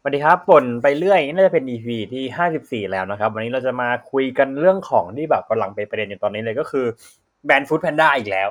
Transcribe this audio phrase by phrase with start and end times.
[0.00, 6.86] สวัสดีครับบ่นไปเรื่อยน่าจะเป็น EP ที่ห้าสิบสี่แล้วนะครับ วันนี้เราจะมาคุยกันเรื่องของที่แบบกำลังเป็นประเด็นอยู่ตอนนี้เลยก็คือ
[7.44, 8.48] แบน Foodpanda อีกแล้ว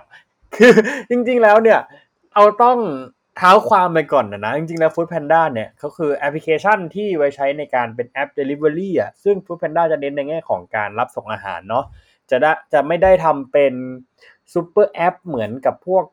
[0.55, 0.73] คือ
[1.10, 1.79] จริงๆแล้วเนี่ย
[2.33, 2.78] เอาต้อง
[3.38, 11.86] เท้าความไปก่อนนะนะ จริงๆแล้ว Food Panda เนี่ยเขาคือแอปพลิเคชันที่ไว้ใช้ในการเป็นแอป Delivery อะซึ่ง Food Panda จะเน้นในแง่ของการรับส่งอาหารเนาะ
[12.32, 13.73] จะได้จะไม่ได้ทำเป็น
[14.54, 16.04] super app เหมือนกับพวก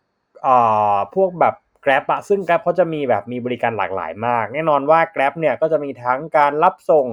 [0.46, 1.54] อ่าพวกแบบ
[1.84, 7.06] Grab อะซึ่ง Grab เขาจะมีแบบมีบริการหลากหลายมาก แน่นอนว่า Grab เนี่ยก็จะมีทั้งการรับส่ง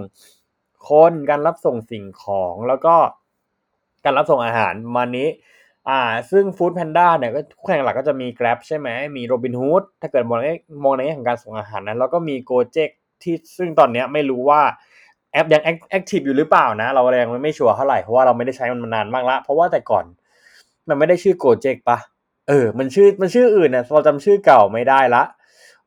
[0.89, 2.95] คนการรับส่งสิ่งของแล้วก็
[4.05, 5.27] การรับส่งอาหารมานี้
[5.89, 5.99] อ่า
[6.31, 10.47] ซึ่ง Food Panda เนี่ยก็คู่แข่งหลักก็จะมี Grab ใช่ไหมมี Robinhood ถ้าเกิดมองใน
[10.83, 12.91] มองในแง่ของการส่งอาหารนั้นแล้วก็มี Gojek
[13.23, 14.61] ที่ซึ่งตอนเนี้ยไม่รู้ว่า
[15.33, 20.05] แอปยัง active อยู่หรือเปล่านะ เรายังไม่ชัวร์เท่าไหร่เพราะว่าเราไม่ได้ใช้มันมานานมากละเพราะว่าแต่ก่อน
[20.87, 21.97] มันไม่ได้ชื่อ Gojek ปะ
[22.51, 25.23] เออ มันชื่อมันชื่ออื่นเนี่ยเราจำชื่อเก่าไม่ได้ละ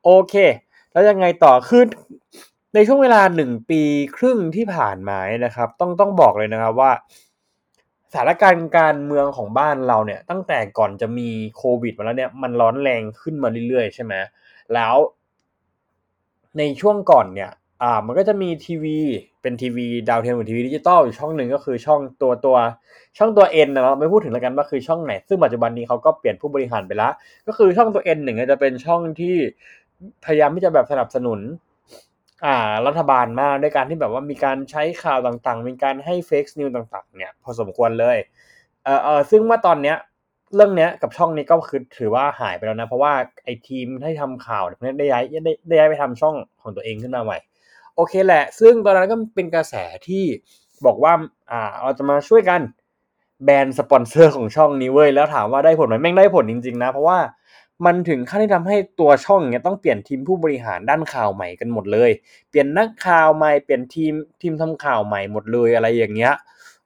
[0.04, 0.34] โอเค
[0.92, 1.86] แล้วยังไงต่อขึ้น
[2.74, 3.82] ในช่วงเวลาหนึ่งปี
[4.16, 6.92] ครึ่งที่ผ่านมานนะครับ ต้องต้องบอกเลยนะครับว่า
[8.12, 14.14] สถานการณ์การเมืองของบ้านเราเนี่ย ตั้งแต่ก่อนจะมีโควิดมาแล้วเนี่ย มันร้อนแรงขึ้นมาเรื่อยๆ ใช่ไหม
[14.74, 14.94] แล้ว
[16.58, 17.50] ในช่วงก่อนเนี่ย
[17.82, 18.98] อ่ามันก็จะมีทีวี
[19.42, 22.56] เป็นทีวีดาวเทียมหรือทีวีดิจิตอลอยู่ช่องหนึ่งก็คือช่องตัวตัว
[23.18, 27.12] ช่องตัวเอ็นนะเราไม่พูดถึงแล้วกันว่าคือช่องไหน ซึ่งปัจจุบันนี้เขาก็เปลี่ยนผู้บริหารไปแล้ว
[27.46, 29.36] ก็คือช่องตัวเอ็นหนึ่งจะเป็นช่องที่
[30.24, 31.40] พยายามที่จะแบบสนับสนุน
[32.44, 38.16] อ่ารัฐบาลมากด้วยการที่แบบว่ามีการใช้ข่าวต่างๆ มีการให้เฟกซ์นิวต่างๆ เนี่ยพอสมควรเลย
[38.84, 39.96] เออเออซึ่งว่าตอนเนี้ย
[40.54, 43.12] เรื่องเนี้ยกับช่องนี้ก็คือถือว่าหายไปแล้วนะ เพราะว่า
[43.44, 47.38] ไอทีมที่ทำข่าวเนี่ยได้ย้ายได้ได้ย้ายไปทำช่องของตัวเองขึ้นมาใหม่
[47.96, 49.74] โอเคแหละ ซึ่งตอนนั้นก็เป็นกระแส
[50.08, 50.24] ที่
[50.86, 51.12] บอกว่า
[51.50, 52.60] อ่าเราจะมาช่วยกัน
[53.44, 57.18] แบนสปอนเซอร์ของช่องนี้เว้ยแล้วถามว่าได้ผลไหมแม่งได้ผลจริงๆนะ เพราะว่า
[57.86, 62.10] มันถึงขั้นที่ทำให้ตัวช่องเนี้ยต้องเปลี่ยนทีมผู้บริหารด้านข่าวใหม่กันหมดเลย
[62.50, 64.12] เปลี่ยนนักข่าวใหม่เปลี่ยนทีม
[64.42, 66.32] ทีมทำข่าวใหม่หมดเลยอะไรอย่างเงี้ย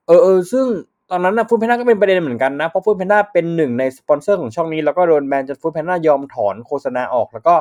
[0.06, 0.66] เออเออซึ่ง
[1.10, 7.54] ตอนนั้นนะ Foodpanda ก็เป็นประเด็นเหมือนกันนะเพราะ Foodpanda เป็นหนึ่งในสปอนเซอร์ของช่องนี้ แล้วก็โดนแบนจน Foodpanda ยอมถอนโฆษณาออก แล้วก็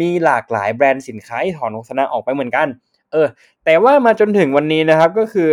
[0.00, 2.68] มีหลากหลายแบรนด์สินค้าที่ถอนโฆษณาออกไปเหมือนกัน
[3.12, 3.28] เออ
[3.64, 5.48] แต่ว่ามาจนถึงวันนี้นะครับก็คือ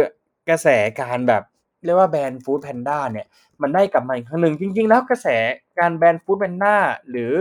[0.50, 0.68] กระแส
[1.02, 1.44] การแบบ
[1.86, 3.28] เรียกว่าแบรนด์ฟู้ดแพนด้าเนี่ย
[3.62, 5.28] มันได้กลับมาอีกครั้งหนึ่งจริง ๆ แล้วกระแส
[5.80, 6.76] การแบรนด์ฟู้ดแพนด้า
[7.10, 7.34] หรือ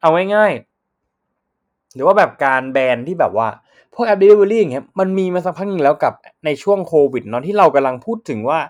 [0.00, 3.48] เอาง่ายๆหรือว่าแบบการแบรนด์ที่แบบว่า
[3.94, 6.14] พวกแอป Delivery อย่างเงี้ยมันมีมาสักพักนึงแล้วกับ
[6.44, 8.60] ในช่วงโควิดเนาะที่เรากำลังพูดถึงว่า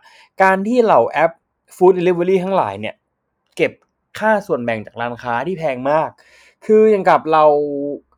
[0.42, 1.32] การที่เหล่าแอป
[1.76, 2.94] Food Delivery ทั้งหลายเนี่ย
[3.56, 3.72] เก็บ
[4.18, 6.10] ค่าส่วนแบ่งจากร้านค้าที่แพงมาก
[6.64, 7.44] คืออย่างกับเรา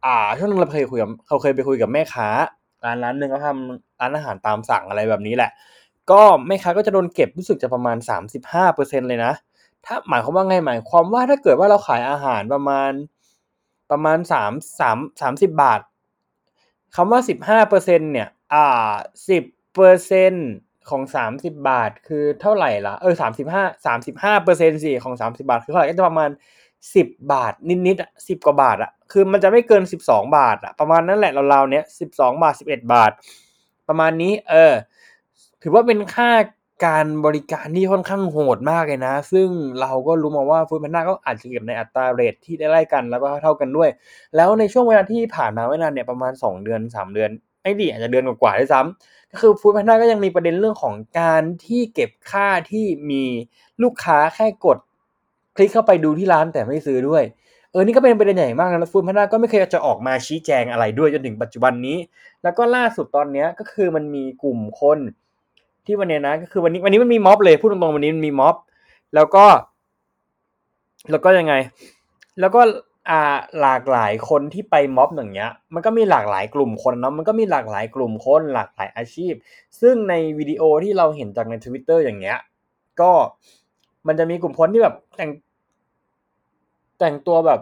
[0.04, 2.28] อ่าช่วงนึงเราเคยคุยกับเราเคยไปคุยกับแม่ค้า
[2.84, 5.50] ร้านร้านหนึ่งเขาทำร้านอาหารตามสั่งอะไรแบบนี้แหละ
[6.10, 7.96] ก็แม่ค้าก็จะโดนเก็บรู้สึกจะประมาณ
[8.52, 9.32] 35%เลยนะ
[9.86, 12.90] ถ้าหมายความว่าไงหมายความว่าถ้าเกิดว่าเราขายอาหารประมาณ
[13.90, 15.80] ประมาณสามสามสามสิบบาท
[16.96, 18.92] คำว่าสิบห้าเปอร์เซ็นเนี่ย อ่า
[19.28, 19.42] สิบ
[19.74, 20.32] เปอร์เซ็น
[20.90, 26.30] ของสามสิบบาทคือเท่าไหร่ละเออสามสิบห้าสามสิบห้าเปอร์เซ็นสิของสามสิบาท คือเท่าไหร่ก็จะประมาณ
[26.94, 27.52] สิบบาท
[27.86, 33.10] นิดๆอะสิบกว่าบาทอะคือมันจะไม่เกินสิบสองบาทอะประมาณนั้นแหละเราๆเนี้ยสิบสองบาทสิบเอ็ดบาท
[33.88, 34.72] ประมาณนี้ เออ
[35.62, 36.30] ถือว่าเป็นค่า
[36.86, 39.48] การบริการที่ค่อนข้างโหดมากเลยนะ ซึ่ง
[39.80, 43.88] เราก็รู้มาว่าฟู้ดแพนด้าก็อาจจะเก็บในอัตราเรทที่ได้ไล่กันแล้วก็เท่ากันด้วย
[44.36, 47.30] แล้วในช่วงเวลาที่ผ่านมาไม่นานเนี่ยประมาณ 2 เดือน 3 เดือน
[47.62, 53.24] ไม่ดีอาจจะเดือนกว่าๆด้วยซ้ำก็คือฟู้ดแพนด้าก็ยังมีประเด็นเรื่องของการที่เก็บค่าที่มี
[53.82, 54.78] ลูกค้าแค่กด
[55.56, 57.22] คลิกเข้าไปดูที่ร้านแต่ไม่ซื้อด้วย
[57.70, 61.96] เออนี่ก็เป็นประเด็นใหญ่มากนะแล้วฟูดแพนด้าก็ไม่เคยจะออกมาชี้แจงอะไรด้วยจนถึงปัจจุบันนี้
[62.42, 64.98] แล้วก็ล่าสุดตอนเนี้ยก็คือมันมีกลุ่มคน
[65.86, 68.56] ที่วันนี้นะก็คือวันนี้วันนี้มันมีม็อบเลยพูดตรงๆวันนี้มันมีม็อบ
[69.14, 69.44] แล้วก็
[71.10, 71.54] แล้วก็ยังไง
[72.40, 72.60] แล้วก็
[73.10, 79.32] อ่าหลากหลายคนที่ไปม็อบอย่างเงี้ย มันก็มีหลากหลายกลุ่มคนเนาะมันก็มีหลากหลายกลุ่มคน หลากหลายอาชีพ
[79.80, 82.38] ซึ่งในวิดีโอที่เราเห็นจากในทวิตเตอร์อย่างเงี้ย
[83.00, 83.12] ก็
[84.06, 85.30] มันจะมีกลุ่มคนที่แบบแต่ง
[86.98, 87.60] แต่งตัวแบบ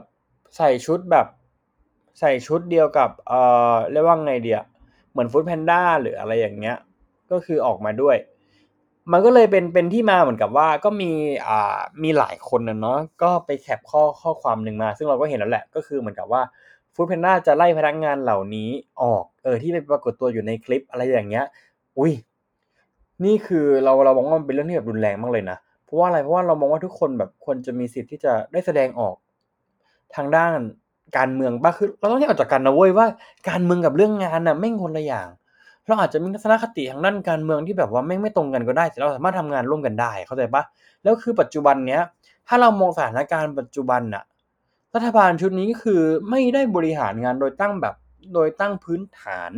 [0.56, 1.26] ใส่ชุดแบบ
[2.20, 3.40] ใส่ชุดเดียวกับเอ่
[3.72, 4.60] อเรียกว่าไงเดีย
[5.10, 6.76] เหมือนฟู้ดแพนด้าหรืออะไรอย่างเงี้ย
[7.30, 8.16] ก็คือออกมาด้วย
[9.12, 11.10] มันก็เลยเป็นเป็นที่มาเหมือนกับว่าก็มี
[11.48, 16.42] อ่ามีหลายคนนะเนาะก็ไปแคปข้อข้อความหนึ่งมา ซึ่งเราก็เห็นแล้วแหละ ก็คือเหมือนกับว่า
[16.94, 18.70] ฟู้ดแพนด้าจะไล่พนักงานเหล่านี้
[19.02, 21.44] ออก เออ ที่ไปปรากฏตัวอยู่ในคลิปอะไรอย่างเงี้ย
[21.98, 22.12] อุ้ย
[23.24, 25.58] นี่คือเราเรามองว่ามันเป็นเรื่องที่แบบรุนแรงมากเลยนะ
[25.90, 29.14] เพราะว่าอะไรเพราะว่าเรามองว่าทุกคนแบบควรจะมีสิทธิ์ที่จะได้แสดงออก
[30.14, 30.52] ทางด้าน
[31.16, 33.06] การเมืองบ้างคือเราต้องแยกออกจากกันนะเว้ยว่า
[33.48, 35.28] การเมืองกับเรื่องงานน่ะแม่คนละอย่าง
[35.86, 40.62] เราอาจจะมีทัศนคติทางด้านการเมืองที่แบบว่าแม่ไม่ตรงกันก็ได้แต่เราสามารถทำงานร่วมกันได้เข้าใจปะ
[41.02, 42.02] แล้วคือปัจจุบันเนี้ย
[42.48, 44.22] ถ้าเรามองสถานการณ์ปัจจุบันน่ะ
[44.94, 46.00] รัฐบาลชุดนี้ก็คือ
[46.30, 47.94] ไม่ได้บริหารงานโดยตั้งแบบ
[48.34, 49.50] โดยตั้งพื้นฐาน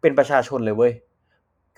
[0.00, 0.92] เป็นประชาชนเลยเว้ย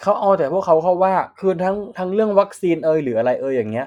[0.02, 3.86] เขาเอาแต่พวกเขาเขาว่าคือทั้งทั้งเรื่องวัคซีนเอยหรืออะไรเอยอย่างเงี้ย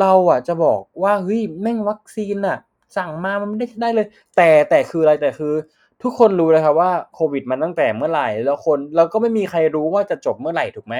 [0.00, 2.58] เราอะจะบอกว่าเฮ้ยแม่งวัคซีนอะ
[2.96, 4.06] สั่งมามันไม่ได้ได้เลย
[4.36, 5.54] แต่แต่คืออะไรแต่คือ
[6.02, 10.94] ทุกคนรู้เลยครับว่าโควิดมันตั้งแต่เมื่อไหร่แล้วคนเราก็ไม่มีใครรู้ว่าจะจบเมื่อไหร่ถูกไหม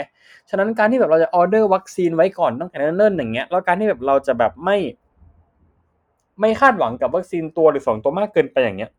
[0.51, 4.77] ฉะนั้นการที่แบบเราจะออเดอร์วัคซีนไว้ก่อนตั้งแต่เนิ่นๆอย่างเงี้ยแล้วการที่แบบเราจะแบบไม่
[6.41, 8.91] ไม่คาดหวังกับวัคซีนตัวหรือสองตัวมากเกินไปอย่างเงี้ย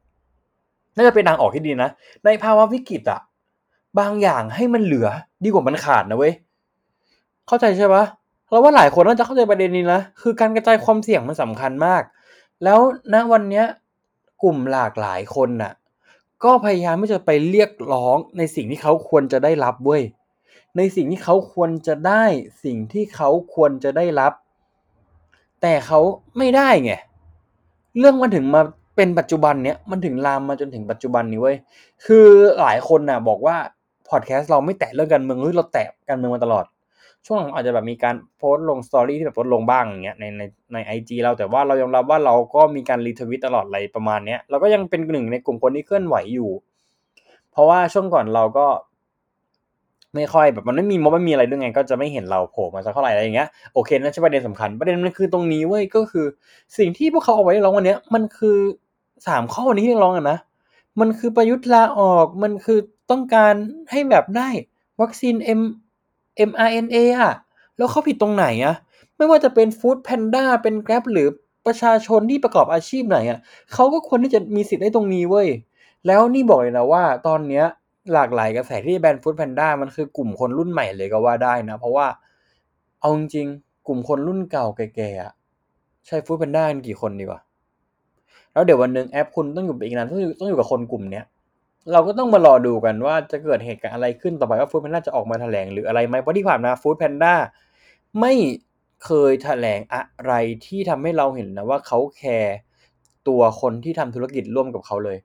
[0.95, 1.89] น่าจะเป็นทางออกที่ดีนะ
[2.25, 3.19] ในภาวะวิกฤตอะ
[3.99, 5.07] บางอย่างให้มันเหลือ
[5.43, 6.33] ดีกว่ามันขาดนะเว้ย
[7.47, 8.03] เข้าใจใช่ปะ
[8.49, 12.01] เราว่าหลายคนน่าจะเข้าใจประเด็นนี้นะคือการกระจายความเสี่ยงมันสำคัญมาก
[12.63, 12.79] แล้ว
[13.13, 13.65] ณวันเนี้ย
[14.43, 15.73] กลุ่มหลากหลายคนน่ะ
[16.43, 20.03] ก็พยายามที่จะไปเรียกร้องในสิ่งที่เขาควรจะได้รับเว้ย
[20.77, 22.23] ในสิ่งที่เขาควรจะได้
[22.63, 24.33] สิ่งที่เขาควรจะได้รับ
[25.61, 25.99] แต่เขา
[26.37, 26.93] ไม่ได้ไง
[27.99, 28.61] เรื่องมันถึงมา
[28.95, 31.57] เป็นปัจจุบันเนี้ยมันถึงลามมาจนถึงปัจจุบันนี้เว้ย
[32.05, 32.27] คือ
[32.59, 33.57] หลายคนน่ะ บอกว่า
[34.09, 36.65] พอดแคสต์เราไม่แตะเรื่องการเมืองเฮ้ยเราแตะการเมืองมาตลอด
[37.25, 40.43] ช่วงหลังอาจจะแบบมีการโพสต์ลงสตอรี่ที่แบบโพสต์ลงบ้างอย่างเงี้ยในใน
[40.73, 46.51] ในไอจีเราแต่ว่าเรายอมรับว่าเราก็มีการรีทวิตตลอดอะไรประมาณเนี้ยเราก็ยังเป็นหนึ่งในกลุ่มคนที่เคลื่อนไหวอยู่
[47.51, 48.67] เพราะว่าช่วงก่อนเราก็
[50.15, 56.25] ไม่ค่อยแบบมันไม่มีม็อบไม่มีอะไรด้วยไง ก็จะไม่เห็นเราโผล่มาสักเท่าไหร่อะไรอย่างเงี้ยโอเคนั่นใช่ประเด็นสำคัญประเด็นมันคือตรงนี้เว้ยก็คือ
[56.77, 58.57] สิ่งที่พวกเขาเอาไว้ร้องวันเนี้ยมันคือ
[59.27, 60.39] สามข้อวันนี้ที่ร้องกันนะ
[60.99, 63.53] มันคือประยุทธ์ลาออกมันคือ ต้องการ
[63.91, 64.49] ให้แบบได้
[65.01, 65.61] วัคซีน M
[66.49, 67.33] mRNA อะ
[67.77, 68.75] แล้วเขาผิดตรงไหนอะ
[69.17, 71.27] ไม่ว่าจะเป็นฟู้ดแพนด้าเป็นแกร็บหรือ
[71.65, 73.39] ประชาชนที่ประกอบอาชีพไหนอะ
[73.73, 75.47] เขาก็ควรที่จะมีสิทธิ์ได้ตรงนี้เว้ย
[76.07, 77.65] แล้วนี่บอกเลยนะว่าตอนเนี้ย
[78.13, 82.07] หลากหลายกระแสที่แบนฟู้ดแพนด้ามันคือกลุ่มคนรุ่นใหม่เลยก็ว่าได้นะ เพราะว่า
[82.99, 87.39] เอาจริงๆกลุ่มคนรุ่นเก่าแก่ๆใช้ฟู้ดแพนด้ากันกี่คนดีกว่า
[88.53, 91.25] แล้วเดี๋ยววันหนึ่งแอปคุณต้องอยู่อีกนานต้องอยู่ต้องอยู่กับคนกลุ่มเนี้ย
[91.91, 97.33] เราก็ต้องมารอดูกันว่าจะเกิดเหตุการณ์อะไรขึ้นต่อไปว่าฟู้ดแพนด้าจะออกมาแถลงหรืออะไรไหมเพราะที่ผ่านมาฟู้ดแพนด้า
[98.21, 98.33] ไม่
[99.05, 100.33] เคยแถลงอะไร
[100.65, 102.55] ที่ทำให้เราเห็นนะว่าเขาแคร์
[103.27, 105.17] ตัวคนที่ทำธุรกิจร่วมกับเขาเลย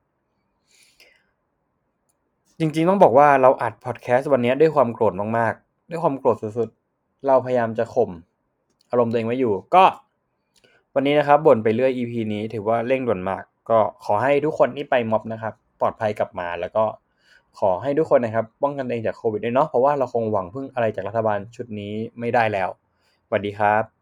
[2.58, 8.10] จริงๆต้องบอกว่าเราอัดพอดแคสต์วันนี้ด้วยความโกรธมากๆ ด้วยความโกรธสุดๆ เราพยายามจะข่ม
[8.90, 9.84] อารมณ์ตัวเองไว้อยู่ ก็
[10.94, 16.84] วันนี้นะครับบ่นไปเรื่อย EP นี้ถือว่าเร่งด่วนมาก ก็ขอให้ทุกคนที่ไปม็อบนะครับ ปลอดภัยกลับมา แล้วก็
[17.58, 22.68] ขอให้ทุกคนนะครับป้องกันเองจากโควิดด้วยเนาะเพราะว่าเราคงหวังพึ่งอะไรจากรัฐบาลชุดนี้ไม่ได้แล้ว
[23.26, 24.01] สวัสดีครับ